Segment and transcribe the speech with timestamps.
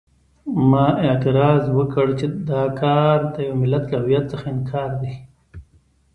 [0.71, 5.13] ما اعتراض وکړ چې دا کار د یوه ملت له هویت څخه انکار دی.